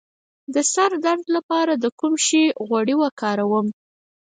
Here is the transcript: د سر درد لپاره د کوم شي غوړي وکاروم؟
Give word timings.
د 0.53 0.55
سر 0.73 0.91
درد 1.05 1.25
لپاره 1.35 1.73
د 1.83 1.85
کوم 1.99 2.13
شي 2.25 2.43
غوړي 2.67 2.95
وکاروم؟ 2.99 3.67